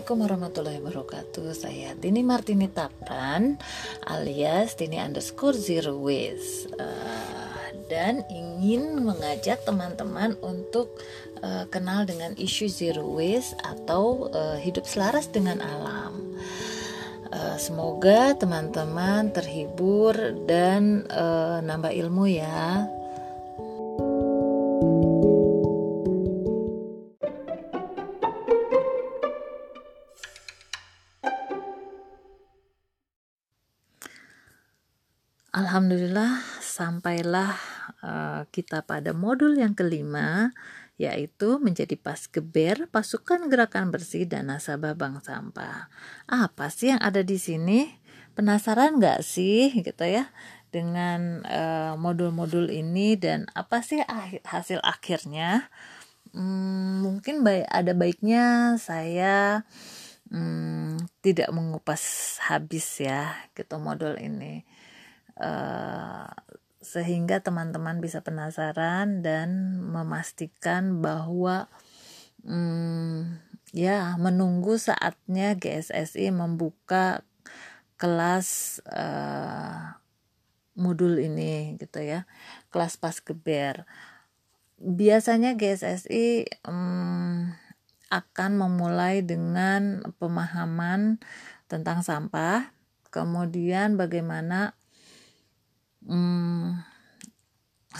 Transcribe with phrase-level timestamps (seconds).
[0.00, 1.52] Assalamualaikum warahmatullahi wabarakatuh.
[1.52, 3.60] Saya Tini Martini Tapran
[4.08, 6.72] alias Tini underscore zero waste.
[6.72, 10.96] Uh, Dan ingin mengajak teman-teman untuk
[11.44, 16.32] uh, kenal dengan isu zero waste Atau uh, hidup selaras dengan alam.
[17.28, 20.16] Uh, Semoga teman-teman terhibur
[20.48, 22.88] dan uh, nambah ilmu ya
[35.60, 37.52] Alhamdulillah sampailah
[38.00, 40.56] uh, kita pada modul yang kelima
[40.96, 45.92] yaitu menjadi pas geber pasukan gerakan bersih dan nasabah bank sampah.
[46.24, 47.92] Apa sih yang ada di sini?
[48.32, 50.32] Penasaran nggak sih gitu ya
[50.72, 54.00] dengan uh, modul-modul ini dan apa sih
[54.48, 55.68] hasil akhirnya?
[56.32, 58.44] Hmm, mungkin baik ada baiknya
[58.80, 59.68] saya
[60.32, 64.64] hmm, tidak mengupas habis ya gitu modul ini
[65.40, 66.28] Eh,
[66.80, 71.68] sehingga teman-teman bisa penasaran dan memastikan bahwa
[72.44, 73.36] hmm,
[73.76, 77.20] ya menunggu saatnya GSSI membuka
[78.00, 80.00] kelas uh,
[80.72, 82.24] modul ini gitu ya
[82.72, 83.84] kelas pas geber.
[84.80, 87.52] Biasanya GSSI um,
[88.08, 91.20] akan memulai dengan pemahaman
[91.68, 92.72] tentang sampah
[93.12, 94.79] kemudian bagaimana
[96.06, 96.80] hmm,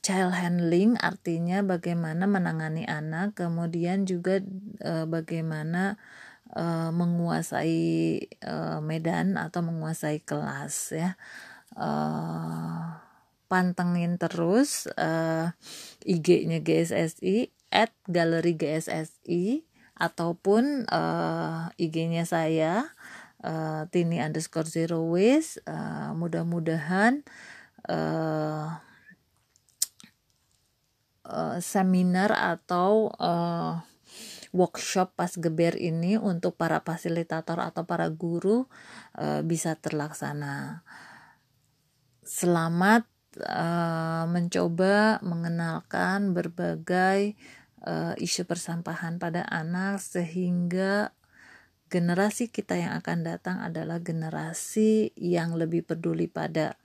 [0.00, 4.40] child handling artinya bagaimana menangani anak, kemudian juga
[4.80, 6.00] e, bagaimana
[6.48, 7.84] e, menguasai
[8.26, 11.10] e, medan atau menguasai kelas ya.
[11.76, 11.90] E,
[13.44, 15.10] pantengin terus e,
[16.08, 19.68] IG-nya GSSI at galeri GSSI
[20.00, 21.02] ataupun e,
[21.76, 22.88] IG-nya saya
[23.44, 25.60] uh, Tini underscore zero waste.
[25.68, 27.22] Uh, mudah-mudahan
[27.88, 28.68] uh,
[31.24, 33.80] uh, seminar atau uh,
[34.54, 38.70] workshop pas geber ini untuk para fasilitator atau para guru
[39.18, 40.86] uh, bisa terlaksana.
[42.22, 43.04] Selamat
[43.42, 47.34] uh, mencoba mengenalkan berbagai
[47.82, 51.10] uh, isu persampahan pada anak sehingga
[51.90, 56.78] generasi kita yang akan datang adalah generasi yang lebih peduli pada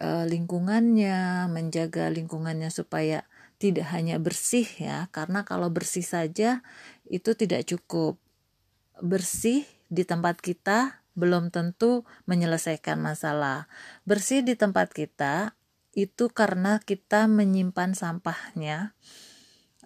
[0.00, 3.26] uh, lingkungannya, menjaga lingkungannya supaya
[3.62, 6.60] tidak hanya bersih ya, karena kalau bersih saja
[7.06, 8.18] itu tidak cukup.
[8.98, 13.70] Bersih di tempat kita belum tentu menyelesaikan masalah.
[14.02, 15.54] Bersih di tempat kita
[15.94, 18.98] itu karena kita menyimpan sampahnya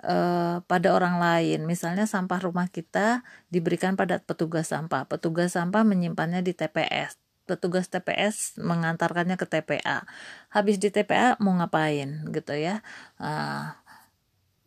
[0.00, 1.68] uh, pada orang lain.
[1.68, 5.04] Misalnya sampah rumah kita diberikan pada petugas sampah.
[5.04, 10.04] Petugas sampah menyimpannya di TPS petugas TPS mengantarkannya ke TPA.
[10.52, 12.84] Habis di TPA mau ngapain gitu ya?
[13.16, 13.72] Uh,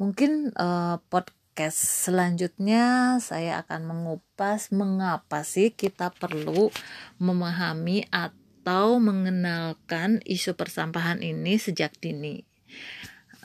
[0.02, 6.74] mungkin uh, podcast selanjutnya saya akan mengupas mengapa sih kita perlu
[7.22, 12.42] memahami atau mengenalkan isu persampahan ini sejak dini.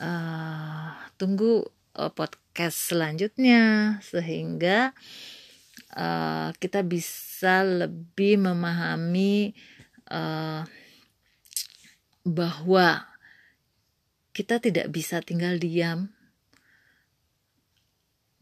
[0.01, 4.97] Uh, tunggu uh, podcast selanjutnya sehingga
[5.95, 9.55] uh, kita bisa lebih memahami
[10.11, 10.67] uh,
[12.27, 13.07] bahwa
[14.35, 16.11] kita tidak bisa tinggal diam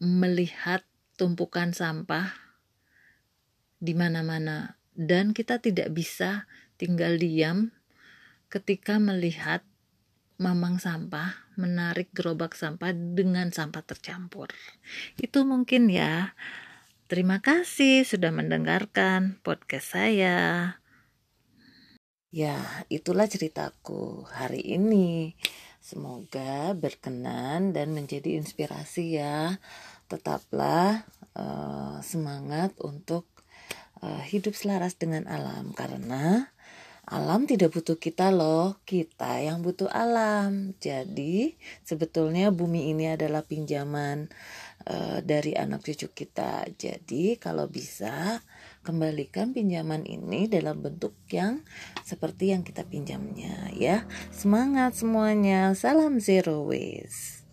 [0.02, 0.84] melihat
[1.16, 2.36] tumpukan sampah
[3.80, 6.44] di mana-mana dan kita tidak bisa
[6.76, 7.72] tinggal diam
[8.52, 9.64] ketika melihat
[10.36, 14.52] mamang sampah menarik gerobak sampah dengan sampah tercampur.
[15.16, 16.36] Itu mungkin ya
[17.06, 20.38] Terima kasih sudah mendengarkan podcast saya.
[22.34, 22.58] Ya,
[22.90, 25.38] itulah ceritaku hari ini.
[25.78, 29.62] Semoga berkenan dan menjadi inspirasi ya.
[30.10, 31.06] Tetaplah
[31.38, 33.30] uh, semangat untuk
[34.02, 36.50] uh, hidup selaras dengan alam karena
[37.06, 40.74] alam tidak butuh kita loh, kita yang butuh alam.
[40.82, 41.54] Jadi,
[41.86, 44.26] sebetulnya bumi ini adalah pinjaman
[44.90, 46.66] uh, dari anak cucu kita.
[46.74, 48.42] Jadi kalau bisa
[48.82, 51.62] kembalikan pinjaman ini dalam bentuk yang
[52.02, 54.06] seperti yang kita pinjamnya ya.
[54.34, 55.74] Semangat semuanya.
[55.78, 57.45] Salam zero waste.